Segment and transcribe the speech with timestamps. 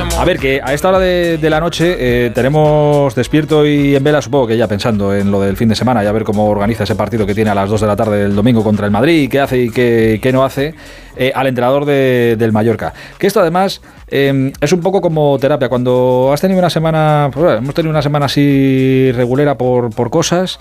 [0.00, 4.22] A ver, que a esta hora de, la noche eh, tenemos despierto y en vela,
[4.22, 6.84] supongo que ya pensando en lo del fin de semana y a ver cómo organiza
[6.84, 9.22] ese partido que tiene a las 2 de la tarde del domingo contra el Madrid
[9.22, 10.74] y qué hace y qué, no hace,
[11.16, 12.92] eh, al entrenador del Mallorca.
[13.18, 15.68] Que esto además eh, es un poco como terapia.
[15.68, 20.60] Cuando has tenido una semana, pues, hemos tenido una semana así regulera por cosas,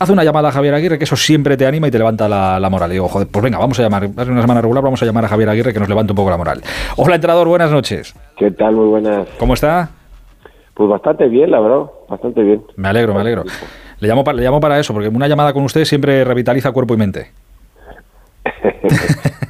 [0.00, 2.68] Haz una llamada a Javier Aguirre, que eso siempre te anima y te levanta la,
[2.70, 2.90] moral.
[2.90, 4.04] Y digo, joder, pues venga, vamos a llamar.
[4.16, 6.30] Hace una semana regular, vamos a llamar a Javier Aguirre, que nos levante un poco
[6.30, 6.60] la moral.
[6.96, 8.14] Hola, entrenador, buenas noches.
[8.36, 8.76] ¿Qué tal?
[8.76, 9.26] Muy buenas.
[9.38, 9.90] ¿Cómo está?
[10.74, 12.62] Pues bastante bien, la verdad, bastante bien.
[12.76, 13.42] Me alegro, me alegro.
[13.98, 16.94] Le llamo, para, le llamo para eso, porque una llamada con usted siempre revitaliza cuerpo
[16.94, 17.32] y mente.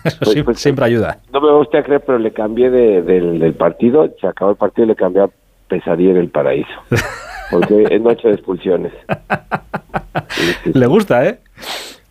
[0.04, 1.18] eso pues, pues, siempre, ayuda.
[1.30, 4.96] No me gusta creer, pero le cambié del, partido, se acabó el partido y le
[4.96, 5.28] cambié a
[5.68, 6.70] Pesadilla del Paraíso.
[7.50, 8.92] Porque es noche de expulsiones.
[10.74, 11.38] Le gusta, ¿eh?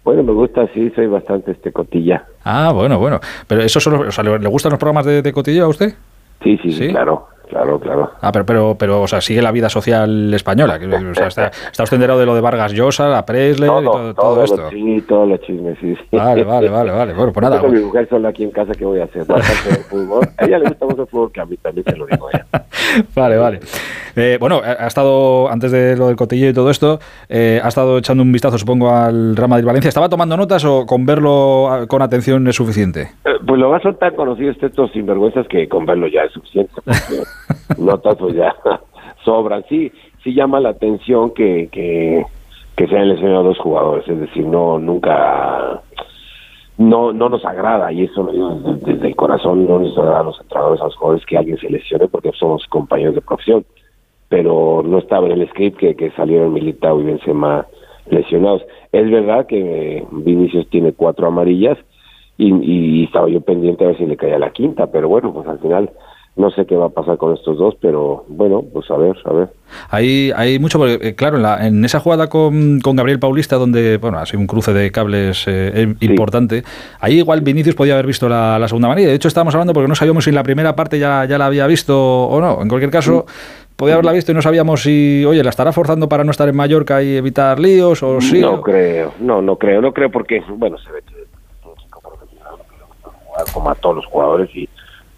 [0.03, 2.25] Bueno, me gusta, sí, soy bastante este cotilla.
[2.43, 3.19] Ah, bueno, bueno.
[3.47, 5.93] Pero eso solo, o sea, ¿le, gustan los programas de, de cotilla a usted?
[6.43, 7.27] Sí, sí, sí, claro.
[7.49, 8.11] Claro, claro.
[8.21, 10.79] Ah, pero, pero, pero, o sea, sigue la vida social española.
[11.11, 14.13] O sea, está, está usted enterado de lo de Vargas Llosa, la Presley y todo,
[14.13, 14.69] todo, esto.
[14.69, 17.13] Sí, todos los chismes, sí, Vale, vale, vale, vale.
[17.13, 17.59] Bueno, pues nada.
[17.59, 19.25] Con mi mujer sola aquí en casa, ¿qué voy a hacer?
[19.89, 20.27] fútbol.
[20.37, 22.45] A ella le gusta mucho el fútbol, que a mí también se lo digo ella.
[23.15, 23.59] vale, vale.
[24.15, 27.99] Eh, bueno, ha estado, antes de lo del cotillo y todo esto, eh, ha estado
[27.99, 29.89] echando un vistazo, supongo, al Real Madrid-Valencia.
[29.89, 33.11] ¿Estaba tomando notas o con verlo con atención es suficiente?
[33.25, 36.31] Eh, pues lo va a ser tan conocido estos sinvergüenzas que con verlo ya es
[36.33, 36.73] suficiente.
[37.77, 38.55] notas pues ya.
[39.23, 39.63] Sobran.
[39.69, 39.91] Sí,
[40.23, 42.25] sí llama la atención que, que,
[42.77, 45.81] se hayan lesionado dos jugadores, es decir, no, nunca,
[46.77, 50.39] no, no nos agrada, y eso desde, desde el corazón, no nos agrada a los
[50.39, 53.65] entrenadores, a los jugadores que alguien se lesione porque somos compañeros de profesión,
[54.29, 57.65] pero no estaba en el script que, que salieron Militao y Benzema
[58.09, 58.63] lesionados.
[58.91, 61.77] Es verdad que Vinicius tiene cuatro amarillas
[62.37, 65.47] y, y estaba yo pendiente a ver si le caía la quinta, pero bueno, pues
[65.47, 65.89] al final
[66.37, 69.33] no sé qué va a pasar con estos dos, pero bueno, pues a ver, a
[69.33, 69.49] ver.
[69.89, 73.55] Hay, hay mucho, porque eh, claro, en, la, en esa jugada con, con, Gabriel Paulista,
[73.55, 76.63] donde, bueno, ha sido un cruce de cables eh, importante,
[76.99, 79.09] ahí igual Vinicius podía haber visto la, segunda manilla.
[79.09, 81.47] De hecho, estábamos hablando porque no sabíamos si en la primera parte ya, ya la
[81.47, 82.61] había visto o no.
[82.61, 83.25] En cualquier caso,
[83.75, 86.55] podía haberla visto y no sabíamos si, oye, la estará forzando para no estar en
[86.55, 88.41] Mallorca y evitar líos o sí.
[88.41, 91.27] No creo, no, no creo, no creo porque, bueno, se ve que
[93.53, 94.67] como a todos los jugadores y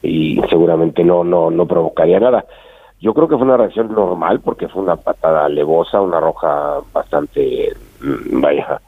[0.01, 2.45] y seguramente no, no, no provocaría nada.
[3.01, 7.73] Yo creo que fue una reacción normal porque fue una patada levosa, una roja bastante,
[8.01, 8.81] mm, vaya,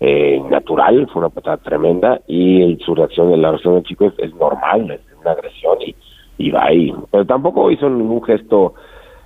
[0.00, 4.90] eh, natural, fue una patada tremenda y su reacción, la reacción del chico es, normal,
[4.90, 5.94] es una agresión y,
[6.36, 6.92] y va ahí.
[7.10, 8.74] Pero tampoco hizo ningún gesto,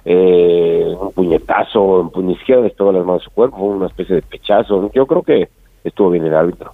[0.05, 4.23] eh, un puñetazo, un puño izquierdo, estuvo las manos de su cuerpo, una especie de
[4.23, 4.89] pechazo.
[4.93, 5.49] Yo creo que
[5.83, 6.73] estuvo bien el árbitro.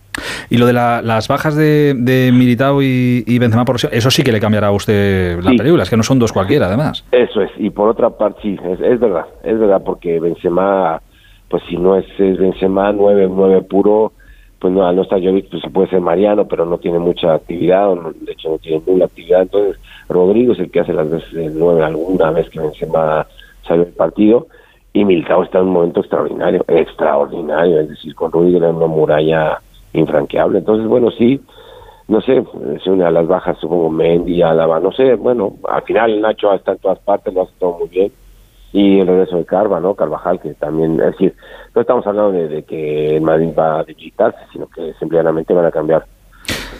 [0.50, 4.32] Y lo de las bajas de, de Militao y, y, Benzema, por eso sí que
[4.32, 7.04] le cambiará a usted la película, es que no son dos cualquiera, además.
[7.12, 11.00] Eso es, y por otra parte, sí, es, verdad, es verdad, porque Benzema,
[11.48, 14.12] pues si no es, es Benzema 9, 9 puro,
[14.58, 17.94] pues no, al no estar Jovic, pues puede ser Mariano, pero no tiene mucha actividad,
[18.20, 21.50] de hecho no tiene ninguna actividad, entonces Rodrigo es el que hace las veces de
[21.50, 23.26] 9 alguna vez que Benzema
[23.66, 24.46] sale del partido,
[24.94, 29.60] y Militao está en un momento extraordinario, extraordinario, es decir, con Rudiger en una muralla
[29.94, 30.58] infranqueable.
[30.58, 31.40] Entonces, bueno, sí,
[32.08, 32.44] no sé,
[32.82, 36.72] se une a las bajas, supongo, Mendy, Álava, no sé, bueno, al final Nacho está
[36.72, 38.12] en todas partes, lo hace todo muy bien.
[38.72, 39.94] Y el regreso de Carva, ¿no?
[39.94, 41.34] Carvajal, que también, es decir,
[41.74, 45.70] no estamos hablando de, que el Madrid va a digitarse, sino que simplemente van a
[45.70, 46.04] cambiar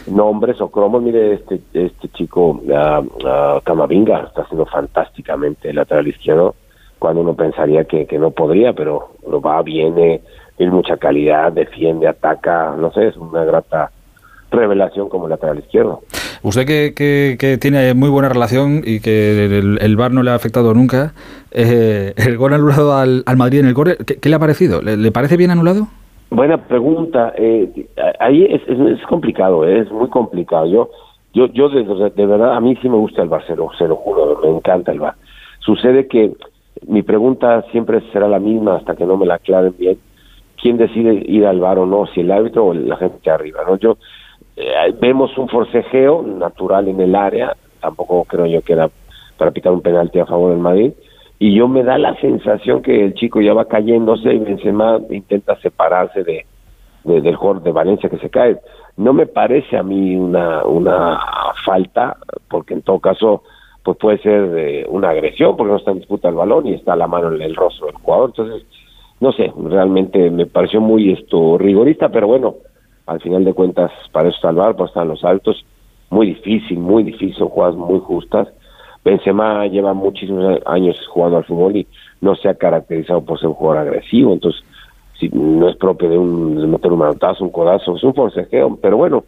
[0.07, 1.01] nombres o cromos.
[1.01, 6.55] Mire, este este chico, uh, Camavinga, está haciendo fantásticamente el lateral izquierdo,
[6.99, 10.21] cuando uno pensaría que, que no podría, pero lo va, viene,
[10.57, 13.91] tiene mucha calidad, defiende, ataca, no sé, es una grata
[14.51, 16.01] revelación como lateral izquierdo.
[16.43, 16.93] Usted que,
[17.39, 21.13] que, tiene muy buena relación y que el, el VAR no le ha afectado nunca,
[21.51, 24.81] eh, el gol anulado al, al Madrid en el corre, ¿qué, le ha parecido?
[24.81, 25.87] ¿Le, parece bien anulado?
[26.29, 27.33] Buena pregunta.
[27.37, 27.87] Eh,
[28.19, 30.67] ahí es, es, complicado, eh, es muy complicado.
[30.67, 30.89] Yo,
[31.33, 33.87] yo, yo de, de, verdad, a mí sí me gusta el VAR, se lo, se
[33.87, 35.15] lo juro, me encanta el VAR.
[35.59, 36.33] Sucede que
[36.87, 39.97] mi pregunta siempre será la misma hasta que no me la aclaren bien
[40.61, 43.61] quién decide ir al bar o no, si el árbitro o la gente que arriba,
[43.67, 43.77] ¿no?
[43.77, 43.97] Yo
[44.55, 48.89] eh, vemos un forcejeo natural en el área, tampoco creo yo que era
[49.37, 50.93] para pitar un penalti a favor del Madrid,
[51.37, 55.57] y yo me da la sensación que el chico ya va cayéndose y Benzema intenta
[55.57, 56.45] separarse de,
[57.03, 58.57] del jugador de Valencia que se cae.
[58.95, 61.19] No me parece a mí una,
[61.65, 62.17] falta,
[62.49, 63.43] porque en todo caso
[63.83, 67.07] pues puede ser una agresión, porque no está en disputa el balón y está la
[67.07, 68.29] mano en el rostro del jugador.
[68.29, 68.65] Entonces,
[69.25, 72.57] no sé, realmente me pareció muy esto rigorista, pero bueno,
[73.07, 75.65] al final de cuentas para eso salvar, pues están los altos,
[76.11, 78.47] muy difícil, muy difícil, son jugadas muy justas,
[79.03, 81.87] Benzema lleva muchísimos años jugando al fútbol y
[82.21, 84.63] no se ha caracterizado por ser un jugador agresivo, entonces
[85.19, 88.97] si no es propio de un meter un manotazo, un codazo, es un forcejeo, pero
[88.97, 89.23] bueno,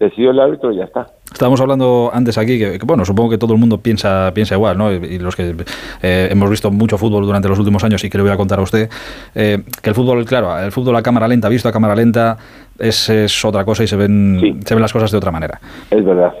[0.00, 1.06] decidió el árbitro y ya está.
[1.30, 4.90] Estábamos hablando antes aquí que, bueno, supongo que todo el mundo piensa piensa igual, ¿no?
[4.90, 5.54] Y, los que
[6.02, 8.58] eh, hemos visto mucho fútbol durante los últimos años y que le voy a contar
[8.58, 8.88] a usted,
[9.34, 12.38] eh, que el fútbol, claro, el fútbol a cámara lenta, visto a cámara lenta,
[12.78, 15.60] es, es otra cosa y se ven, se ven las cosas de otra manera.
[15.90, 16.34] Es verdad,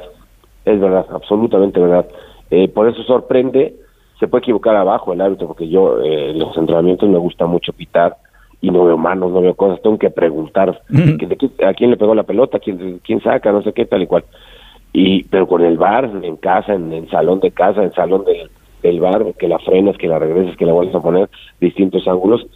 [0.64, 2.06] es verdad, absolutamente verdad.
[2.50, 3.74] Eh, por eso sorprende,
[4.18, 8.16] se puede equivocar abajo el árbitro, porque yo en los entrenamientos me gusta mucho pitar
[8.60, 12.24] y no veo manos, no veo cosas, tengo que preguntar a quién le pegó la
[12.24, 14.24] pelota, quién, quién saca, no sé qué, tal y cual.
[14.92, 18.50] Y, pero con el bar, en casa, en el salón de casa, en salón del,
[18.82, 21.30] del bar, que la frenas, que la regresas, que la vuelves a poner,
[21.60, 22.46] distintos ángulos,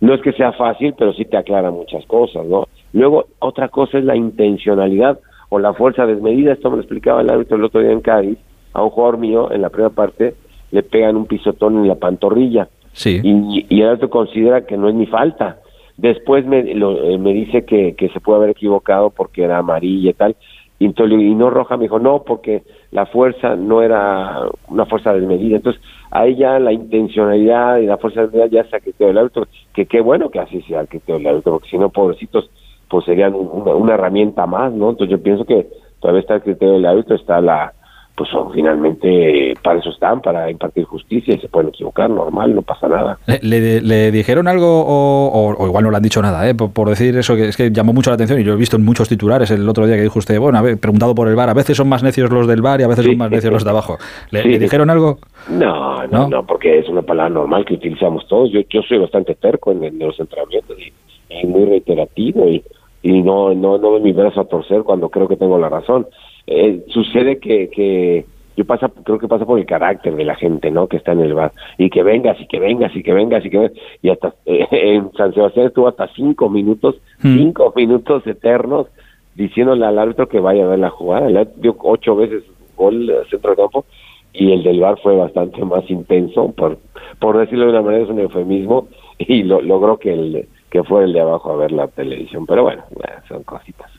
[0.00, 2.68] no es que sea fácil, pero sí te aclara muchas cosas, ¿no?
[2.92, 5.18] Luego, otra cosa es la intencionalidad
[5.50, 8.38] o la fuerza desmedida, esto me lo explicaba el árbitro el otro día en Cádiz,
[8.72, 10.34] a un jugador mío, en la primera parte,
[10.70, 13.20] le pegan un pisotón en la pantorrilla Sí.
[13.22, 15.58] Y, y el otro considera que no es ni falta.
[15.96, 20.14] Después me, eh, me dice que, que se puede haber equivocado porque era amarilla y
[20.14, 20.36] tal.
[20.78, 25.56] Y, y no roja, me dijo, no, porque la fuerza no era una fuerza desmedida.
[25.56, 29.84] Entonces, ahí ya la intencionalidad y la fuerza desmedida ya se criterio del árbitro, que
[29.84, 32.50] qué bueno que así sea el criterio del árbitro, porque si no, pobrecitos,
[32.88, 34.88] pues serían una, una herramienta más, ¿no?
[34.88, 35.66] Entonces yo pienso que
[36.00, 37.74] todavía está el criterio del árbitro, está la,
[38.20, 42.60] pues son finalmente para eso están, para impartir justicia y se pueden equivocar, normal, no
[42.60, 43.18] pasa nada.
[43.40, 47.16] ¿Le, le, dijeron algo o, o, igual no le han dicho nada, eh, por, decir
[47.16, 49.50] eso, que es que llamó mucho la atención y yo he visto en muchos titulares
[49.52, 51.78] el otro día que dijo usted, bueno, a ver, preguntado por el bar, a veces
[51.78, 53.96] son más necios los del bar y a veces son más necios los de abajo.
[54.32, 55.16] ¿Le, dijeron algo?
[55.48, 58.50] No, no, no, porque es una palabra normal que utilizamos todos.
[58.50, 62.62] Yo, yo soy bastante terco en, los entrenamientos y, muy reiterativo y,
[63.02, 66.06] y no, no, no doy mi brazo a torcer cuando creo que tengo la razón
[66.46, 68.24] eh, sucede que, que
[68.56, 70.86] yo pasa, creo que pasa por el carácter de la gente, ¿no?
[70.86, 71.52] Que está en el bar.
[71.78, 73.70] Y que vengas, y que vengas, y que vengas, y que
[74.02, 77.36] Y hasta eh, en San Sebastián estuvo hasta cinco minutos, hmm.
[77.36, 78.86] cinco minutos eternos,
[79.34, 81.30] diciéndole al árbitro que vaya a ver la jugada.
[81.30, 82.42] Le dio ocho veces
[82.76, 83.84] gol centro de campo,
[84.32, 86.78] y el del bar fue bastante más intenso, por,
[87.18, 88.88] por decirlo de una manera, es un eufemismo,
[89.18, 92.46] y lo, logró que el que fue el de abajo a ver la televisión.
[92.46, 92.84] Pero bueno,
[93.28, 93.90] son cositas.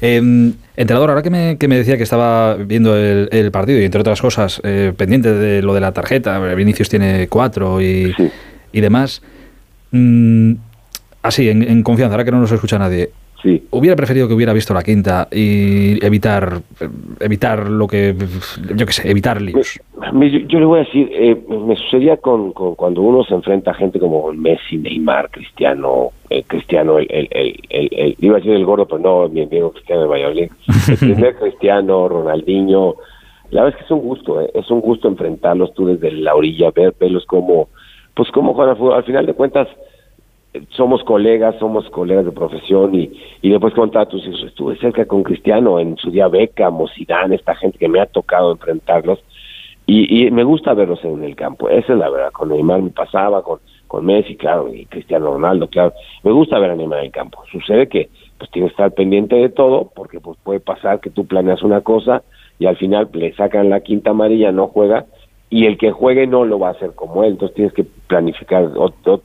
[0.00, 0.20] Eh,
[0.76, 4.20] entrenador, ahora que me, que me, decía que estaba viendo el, partido y entre otras
[4.20, 8.14] cosas, eh, pendiente de lo de la tarjeta, Vinicius tiene cuatro y,
[8.72, 9.22] y demás.
[9.90, 10.52] Mm,
[11.22, 13.10] así, en, en, confianza, ahora que no nos escucha nadie.
[13.42, 13.62] Sí.
[13.70, 16.60] Hubiera preferido que hubiera visto la quinta y evitar
[17.20, 18.16] evitar lo que
[18.74, 19.80] yo qué sé, evitar líos.
[20.48, 24.00] yo le voy a decir, eh, me sucedía con, cuando uno se enfrenta a gente
[24.00, 28.86] como Messi, Neymar, Cristiano, eh, Cristiano, el, el, el, el, iba a decir el gordo,
[28.86, 30.50] pero no, mi amigo Cristiano de Valladolid,
[30.88, 32.96] el primer Cristiano, Ronaldinho,
[33.50, 36.34] la verdad es que es un gusto, eh, es un gusto enfrentarlos tú desde la
[36.34, 37.68] orilla, ver, verlos como,
[38.14, 39.68] pues como juegan al fútbol, al final de cuentas
[40.70, 43.10] somos colegas, somos colegas de profesión y,
[43.42, 47.54] y después contar tus hijos, estuve cerca con Cristiano en su día Beca, Zidane, esta
[47.54, 49.18] gente que me ha tocado enfrentarlos
[49.86, 52.90] y, y me gusta verlos en el campo, esa es la verdad, con Neymar me
[52.90, 57.06] pasaba, con, con Messi, claro, y Cristiano Ronaldo, claro, me gusta ver a Neymar en
[57.06, 61.00] el campo, sucede que pues tienes que estar pendiente de todo, porque pues puede pasar
[61.00, 62.22] que tú planeas una cosa
[62.58, 65.06] y al final le sacan la quinta amarilla, no juega,
[65.50, 68.70] y el que juegue no lo va a hacer como él, entonces tienes que planificar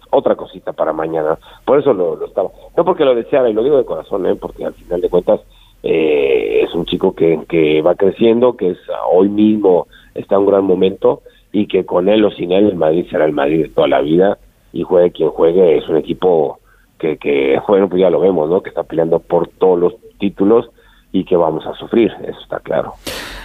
[0.09, 1.37] otra cosita para mañana.
[1.65, 4.35] Por eso lo, estaba, no porque lo deseara, y lo digo de corazón, ¿eh?
[4.35, 5.41] porque al final de cuentas
[5.83, 8.77] eh, es un chico que, que va creciendo, que es
[9.11, 11.21] hoy mismo está en un gran momento
[11.51, 14.01] y que con él o sin él el Madrid será el Madrid de toda la
[14.01, 14.37] vida
[14.71, 16.59] y juegue quien juegue, es un equipo
[16.97, 18.61] que, que bueno, pues ya lo vemos, ¿no?
[18.61, 20.69] que está peleando por todos los títulos
[21.15, 22.95] y que vamos a sufrir, eso está claro.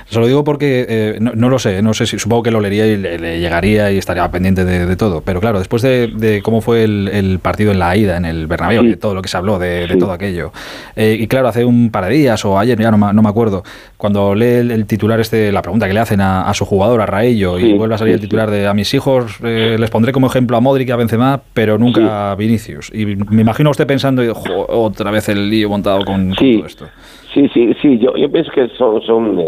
[0.06, 2.86] Se lo digo porque eh, no, lo sé, no sé si supongo que lo leería
[2.86, 5.20] y le, llegaría y estaría pendiente de, todo.
[5.20, 8.96] Pero claro, después de, cómo fue el, partido en la ida, en el Bernabéu, de
[8.96, 10.50] todo lo que se habló de, todo aquello.
[10.96, 13.64] Eh, y claro, hace un par de días o ayer, ya no, me acuerdo,
[13.98, 17.58] cuando lee el, titular este, la pregunta que le hacen a, su jugador, a Raello,
[17.58, 20.56] y vuelve a salir el titular de a mis hijos eh, les pondré como ejemplo
[20.56, 22.90] a Modric y a Benzema, pero nunca a Vinicius.
[22.94, 24.22] Y me imagino usted pensando,
[24.68, 26.86] otra vez el lío montado con, todo esto.
[27.32, 29.38] Sí, sí, sí, yo, yo pienso que son, son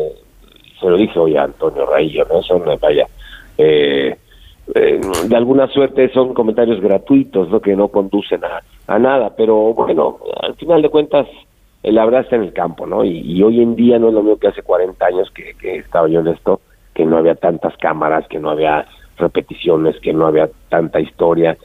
[0.80, 2.42] se lo dije hoy a Antonio Raillo, ¿no?
[2.42, 3.06] Son, vaya,
[3.58, 4.16] eh,
[4.74, 7.60] eh, de alguna suerte son comentarios gratuitos, ¿no?
[7.60, 11.26] Que no conducen a, nada, pero bueno, al final de cuentas,
[11.82, 13.04] la verdad está en el campo, ¿no?
[13.04, 16.08] Y, hoy en día no es lo mismo que hace 40 años que, que estaba
[16.08, 16.60] yo en esto,
[16.94, 21.56] que no había tantas cámaras, que no había repeticiones, que no había tanta historia.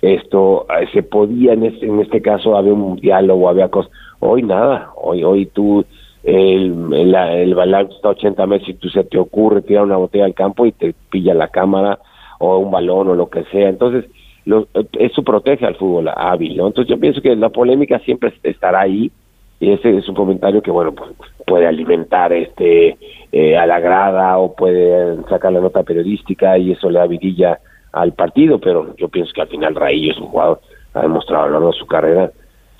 [0.00, 3.92] Esto eh, se podía, en este, en este caso, había un diálogo, había cosas.
[4.24, 5.84] Hoy nada, hoy, hoy tú
[6.22, 9.96] el, el, el balón está a 80 metros y tú se te ocurre tirar una
[9.96, 11.98] botella al campo y te pilla la cámara
[12.38, 13.68] o un balón o lo que sea.
[13.68, 14.04] Entonces,
[14.44, 16.68] lo, eso protege al fútbol hábil, ¿no?
[16.68, 19.10] Entonces yo pienso que la polémica siempre estará ahí
[19.58, 21.10] y ese es un comentario que, bueno, pues
[21.44, 22.96] puede alimentar este
[23.32, 27.58] eh, a la grada o puede sacar la nota periodística y eso le da vidilla
[27.90, 30.60] al partido, pero yo pienso que al final Raillo es un jugador,
[30.94, 32.30] ha demostrado a lo largo de su carrera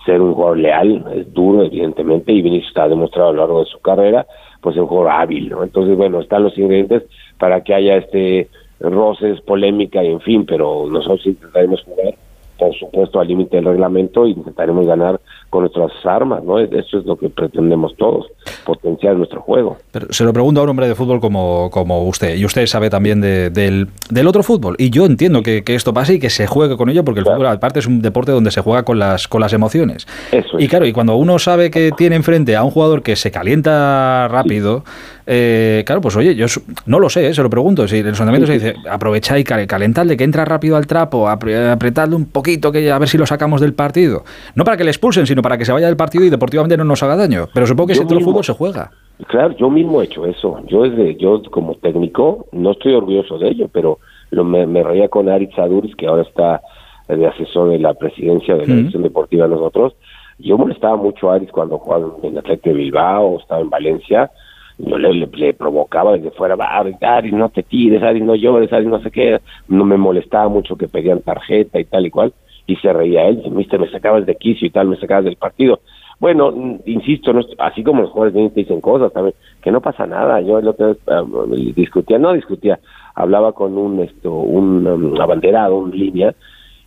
[0.05, 3.71] ser un jugador leal, es duro evidentemente, y Vinicius ha demostrado a lo largo de
[3.71, 4.27] su carrera,
[4.61, 5.63] pues es un jugador hábil, ¿no?
[5.63, 7.05] Entonces, bueno, están los ingredientes
[7.39, 8.49] para que haya este
[8.81, 12.15] roces, polémica y en fin, pero nosotros intentaremos jugar,
[12.59, 15.21] por supuesto, al límite del reglamento y intentaremos ganar
[15.53, 16.59] con nuestras armas, ¿no?
[16.59, 18.25] Eso es lo que pretendemos todos,
[18.65, 19.77] potenciar nuestro juego.
[19.91, 22.89] Pero se lo pregunto a un hombre de fútbol como, como usted, y usted sabe
[22.89, 26.47] también del, del, otro fútbol, y yo entiendo que, que, esto pase y que se
[26.47, 29.29] juegue con ello, porque el fútbol aparte es un deporte donde se juega con las,
[29.29, 30.07] con las emociones.
[30.33, 33.31] Eso Y claro, y cuando uno sabe que tiene enfrente a un jugador que se
[33.31, 34.85] calienta rápido,
[35.27, 36.47] eh, claro, pues oye, yo
[36.87, 37.35] no lo sé, ¿eh?
[37.35, 37.87] se lo pregunto.
[37.87, 42.17] Si en el sondamiento se dice, aprovecha y calentarle, que entra rápido al trapo, apretarle
[42.17, 44.25] un poquito, que a ver si lo sacamos del partido.
[44.55, 46.85] No para que le expulsen, sino para que se vaya del partido y deportivamente no
[46.85, 47.49] nos haga daño.
[47.53, 48.91] Pero supongo que ese otro fútbol se juega.
[49.29, 50.61] Claro, yo mismo he hecho eso.
[50.67, 53.99] Yo desde, yo como técnico no estoy orgulloso de ello, pero
[54.31, 56.61] lo, me, me reía con Aritz Aduris, que ahora está
[57.09, 59.95] de asesor de la presidencia de la dirección deportiva de nosotros.
[60.39, 64.31] Yo molestaba mucho a Aritz cuando jugaba en Atlético de Bilbao, estaba en Valencia,
[64.79, 69.11] yo le, provocaba desde fuera, Aris, no te tires, Aris, no llores, Aris, no sé
[69.11, 72.33] qué, no me molestaba mucho que pedían tarjeta y tal y cual,
[72.67, 75.81] y se reía él, mister, me sacabas de quicio y tal, me sacabas del partido.
[76.21, 80.41] Bueno, insisto, no, así como los jugadores te dicen cosas también, que no pasa nada,
[80.41, 82.79] yo el otro vez discutía, no discutía,
[83.15, 86.35] hablaba con un, esto, un um, abanderado, un línea,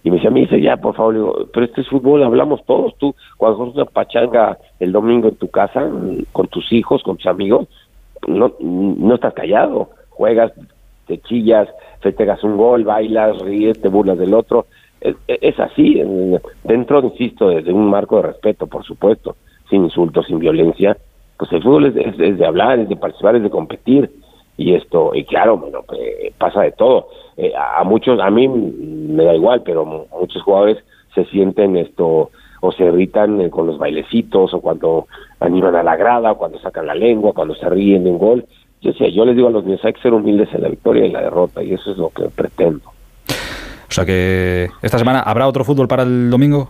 [0.05, 3.15] y me decía, me dice, ya, por favor, pero este es fútbol, hablamos todos, tú,
[3.37, 5.89] cuando juegas una pachanga el domingo en tu casa,
[6.31, 7.67] con tus hijos, con tus amigos,
[8.27, 10.53] no, no estás callado, juegas,
[11.07, 11.67] te chillas,
[12.01, 14.67] festejas un gol, bailas, ríes, te burlas del otro,
[15.01, 15.99] es, es así,
[16.63, 19.35] dentro, insisto, de, un marco de respeto, por supuesto,
[19.71, 20.95] sin insultos, sin violencia,
[21.35, 24.11] pues el fútbol es, es de hablar, es de participar, es de competir,
[24.57, 25.99] y esto y claro bueno pues,
[26.37, 27.07] pasa de todo.
[27.37, 30.77] Eh, a, muchos a mí me da igual pero muchos jugadores
[31.13, 32.31] se sienten esto
[32.61, 35.07] o se irritan eh, con los bailecitos o cuando
[35.39, 38.45] animan a la grada o cuando sacan la lengua cuando se ríen de un gol.
[38.81, 41.05] Yo sé yo les digo a los niños hay que ser humildes en la victoria
[41.05, 42.89] y la derrota y eso es lo que pretendo.
[43.87, 46.69] O sea que esta semana habrá otro fútbol para el domingo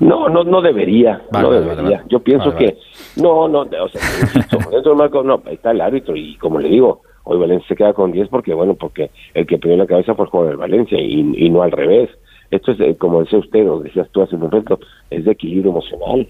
[0.00, 2.04] no, no, no debería, no debería.
[2.08, 2.78] Yo pienso que,
[3.16, 6.68] no, no, o sea, insisto, dentro del marco, no, está el árbitro y como le
[6.68, 10.14] digo, hoy Valencia se queda con 10 porque, bueno, porque el que perdió la cabeza
[10.14, 12.10] fue el jugador del Valencia y, y no al revés.
[12.50, 14.78] Esto es, eh, como decía usted, o decías tú hace un momento,
[15.10, 16.26] es de equilibrio emocional.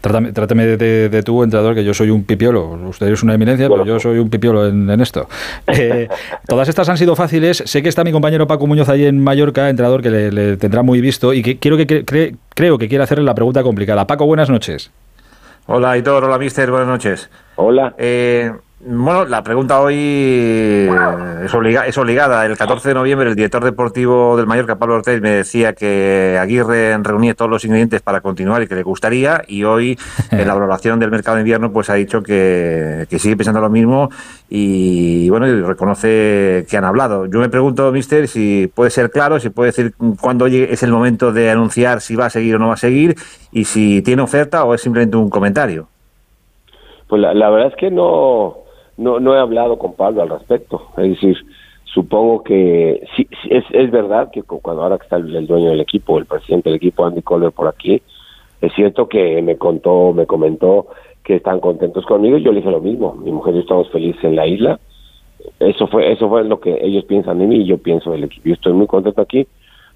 [0.00, 2.72] Trátame, trátame de, de, tú, entrenador, que yo soy un pipiolo.
[2.88, 5.28] Usted es una eminencia, pero yo soy un pipiolo en, en esto.
[5.74, 6.08] Eh,
[6.46, 7.62] todas estas han sido fáciles.
[7.64, 10.82] Sé que está mi compañero Paco Muñoz ahí en Mallorca, entrenador, que le, le tendrá
[10.82, 14.06] muy visto y que quiero que cre, creo que quiere hacerle la pregunta complicada.
[14.06, 14.90] Paco, buenas noches.
[15.66, 16.24] Hola, Hitor.
[16.24, 16.70] Hola, mister.
[16.70, 17.30] Buenas noches.
[17.56, 17.94] Hola.
[17.98, 18.52] Eh,
[18.84, 22.44] bueno, la pregunta hoy es, obliga es, obligada.
[22.46, 26.98] El 14 de noviembre, el director deportivo del Mallorca, Pablo Ortiz, me decía que Aguirre
[26.98, 29.42] reunía todos los ingredientes para continuar y que le gustaría.
[29.46, 29.96] Y hoy,
[30.32, 33.70] en la valoración del mercado de invierno, pues ha dicho que, que sigue pensando lo
[33.70, 34.10] mismo
[34.50, 37.26] y, bueno, y reconoce que han hablado.
[37.26, 41.32] Yo me pregunto, mister, si puede ser claro, si puede decir cuándo es el momento
[41.32, 43.14] de anunciar si va a seguir o no va a seguir
[43.52, 45.86] y si tiene oferta o es simplemente un comentario.
[47.06, 48.61] Pues la, la verdad es que no
[48.96, 50.88] no, no he hablado con Pablo al respecto.
[50.96, 51.36] Es decir,
[51.84, 56.18] supongo que sí, es, es verdad que cuando ahora que está el, dueño del equipo,
[56.18, 58.02] el presidente del equipo, Andy Colbert, por aquí,
[58.60, 60.88] es cierto que me contó, me comentó
[61.24, 62.38] que están contentos conmigo.
[62.38, 63.14] Yo le dije lo mismo.
[63.14, 64.80] Mi mujer y yo estamos felices en la isla.
[65.58, 68.48] Eso fue, eso fue lo que ellos piensan de mí y yo pienso del equipo.
[68.48, 69.46] Yo estoy muy contento aquí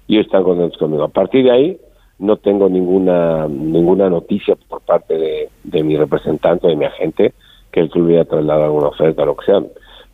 [0.07, 1.03] y ellos están contentos conmigo.
[1.03, 1.77] A partir de ahí,
[2.19, 7.33] no tengo ninguna ninguna noticia por parte de, de mi representante, de mi agente,
[7.77, 9.61] que el club hubiera trasladado alguna oferta, lo que sea.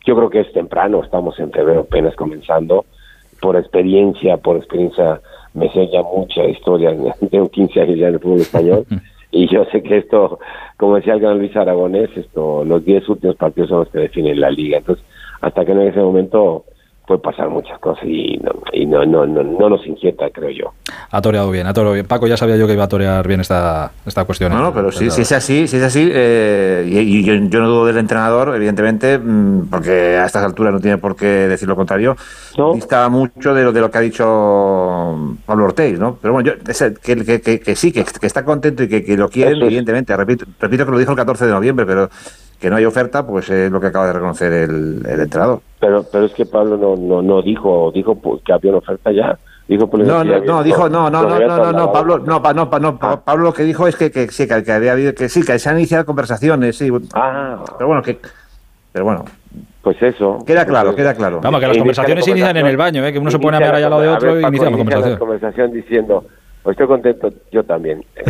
[0.04, 2.84] Yo creo que es temprano, estamos en febrero apenas comenzando.
[3.40, 5.22] Por experiencia, por experiencia,
[5.54, 6.94] me sé ya mucha historia,
[7.30, 8.84] tengo 15 años ya en el fútbol español,
[9.30, 10.38] y yo sé que esto,
[10.76, 14.40] como decía el gran Luis Aragonés, esto, los 10 últimos partidos son los que definen
[14.40, 14.76] la liga.
[14.76, 15.02] Entonces,
[15.40, 16.66] hasta que no en ese momento,
[17.06, 20.72] puede pasar muchas cosas y no, y no, no, no, no nos inquieta, creo yo.
[21.10, 22.06] Ha toreado bien, ha toreado bien.
[22.06, 24.52] Paco, ya sabía yo que iba a torear bien esta, esta cuestión.
[24.52, 27.68] No, no, pero si, si es así, si es así, eh, y, yo, yo, no
[27.68, 31.76] dudo del entrenador, evidentemente, mm, porque a estas alturas no tiene por qué decir lo
[31.76, 32.16] contrario,
[32.56, 32.72] ¿No?
[32.74, 36.18] dista mucho de lo, de lo que ha dicho Pablo Ortiz, ¿no?
[36.20, 36.58] Pero bueno, yo,
[37.02, 40.16] que, que, que, que, sí, que, está contento y que, lo quieren, evidentemente.
[40.16, 42.08] Repito, repito que lo dijo el 14 de noviembre, pero
[42.64, 45.60] que no hay oferta, pues es lo que acaba de reconocer el, el entrenador.
[45.78, 49.38] Pero, pero es que Pablo no, no, no dijo, dijo que había una oferta ya.
[49.68, 53.20] Dijo no, no, no, dijo, no, no, no, no, no, Pablo, no, no, no, ah.
[53.22, 55.68] Pablo lo que dijo es que, que sí, que, había habido, que sí, que se
[55.68, 56.90] han iniciado conversaciones, sí.
[57.12, 57.62] Ah.
[57.76, 58.18] Pero bueno, que,
[58.92, 59.26] pero bueno.
[59.82, 60.38] Pues eso.
[60.46, 61.40] Queda claro, queda claro.
[61.42, 63.12] Vamos, que las conversaciones se inician en el baño, ¿eh?
[63.12, 65.12] que uno se pone a mirar allá al lado de otro y inicia la conversación.
[65.12, 66.24] la conversación diciendo,
[66.64, 68.02] pues estoy contento, yo también.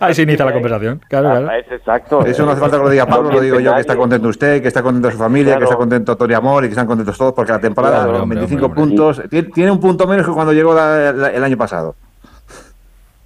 [0.00, 1.00] Ahí se inicia la conversación.
[1.08, 1.50] Claro, claro.
[1.52, 2.26] Es exacto.
[2.26, 4.60] Eso no hace falta que lo diga Pablo, lo digo yo, que está contento usted,
[4.60, 7.32] que está contento su familia, que está contento Tony Amor y que están contentos todos,
[7.32, 9.22] porque la temporada, claro, 25 puntos,
[9.54, 11.94] tiene un punto menos que cuando llegó la, la, el año pasado.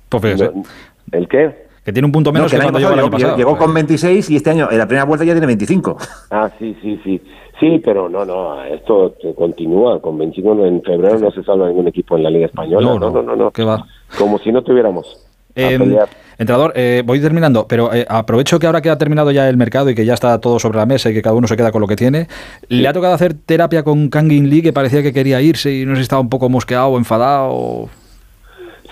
[0.09, 0.53] Pues fíjese.
[1.11, 1.67] ¿El qué?
[1.85, 3.37] Que tiene un punto menos no, que, que cuando llegó el año pasado.
[3.37, 5.99] Llegó con 26 y este año, en la primera vuelta ya tiene 25.
[6.31, 7.21] Ah, sí, sí, sí.
[7.61, 10.01] Sí, pero no, no, esto continúa.
[10.01, 12.87] Con 21 en febrero no se salva ningún equipo en la Liga Española.
[12.87, 13.37] No, no, no.
[13.37, 13.87] no, ¿Qué va?
[14.19, 15.27] Como si no tuviéramos.
[15.55, 15.79] Eh,
[16.39, 19.91] entrenador, eh, voy terminando, pero eh, aprovecho que ahora que ha terminado ya el mercado
[19.91, 21.81] y que ya está todo sobre la mesa y que cada uno se queda con
[21.81, 22.29] lo que tiene,
[22.69, 25.93] ¿le ha tocado hacer terapia con Kangin Lee que parecía que quería irse y no
[25.93, 27.89] sé si estaba un poco mosqueado o enfadado?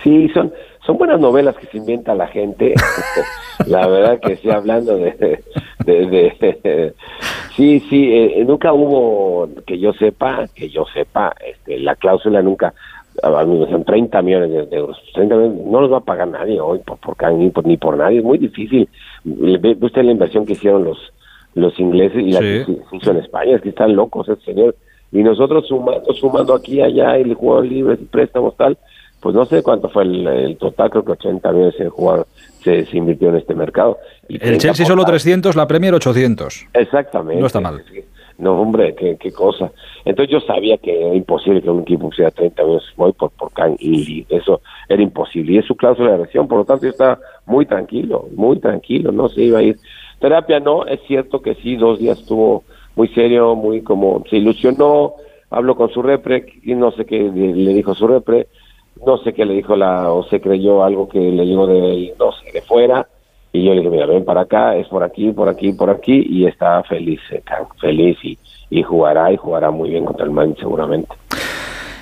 [0.02, 0.52] Sí, son,
[0.88, 2.72] son buenas novelas que se inventa la gente.
[3.66, 5.42] la verdad que sí, hablando de,
[5.84, 6.94] de,
[7.54, 12.72] sí, sí, eh, nunca hubo, que yo sepa, que yo sepa, este, la cláusula nunca,
[13.20, 16.96] son 30 millones de euros, 30 millones, no los va a pagar nadie hoy por,
[16.96, 18.88] por ni, por, ni por nadie, es muy difícil.
[19.24, 21.12] Ve usted la inversión que hicieron los
[21.54, 24.76] los ingleses y la que hizo en España, es que están locos, el señor.
[25.10, 28.78] Y nosotros sumando, sumando aquí, allá, el jugador libre, préstamos, tal,
[29.20, 32.26] pues no sé cuánto fue el, total, creo que 80 millones el jugador
[32.62, 33.98] se, invirtió en este mercado.
[34.28, 36.66] el Chelsea solo 300, la Premier 800.
[36.74, 37.40] Exactamente.
[37.40, 37.82] No está mal.
[38.38, 39.72] No, hombre, qué, qué, cosa.
[40.04, 43.52] Entonces yo sabía que era imposible que un equipo pusiera 30 millones voy por, por
[43.52, 45.54] Can y eso era imposible.
[45.54, 49.10] Y es su cláusula de reacción, por lo tanto yo estaba muy tranquilo, muy tranquilo,
[49.10, 49.76] no se iba a ir.
[50.20, 52.62] Terapia no, es cierto que sí, dos días estuvo
[52.94, 55.14] muy serio, muy como, se ilusionó,
[55.50, 58.48] habló con su repre, y no sé qué le dijo su repre,
[59.06, 62.32] no sé qué le dijo la, o se creyó algo que le llegó de, no
[62.32, 63.06] sé, de fuera,
[63.52, 66.26] y yo le dije, mira, ven para acá, es por aquí, por aquí, por aquí,
[66.28, 67.42] y está feliz, eh,
[67.80, 68.38] feliz, y,
[68.70, 71.14] y jugará, y jugará muy bien contra el Man seguramente.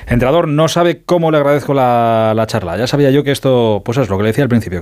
[0.09, 2.76] Entrador, no sabe cómo le agradezco la, la charla.
[2.76, 4.74] Ya sabía yo que esto, pues es lo que le decía al principio.